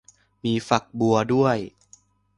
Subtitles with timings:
[0.43, 1.57] มีฝักบัวด้วย